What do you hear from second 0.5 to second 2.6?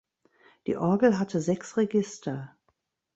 Die Orgel hatte sechs Register.